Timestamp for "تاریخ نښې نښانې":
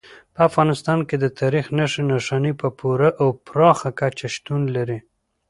1.39-2.53